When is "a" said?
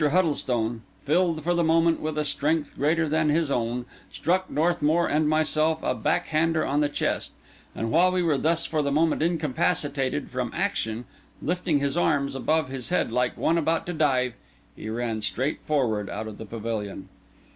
2.17-2.25, 5.83-5.93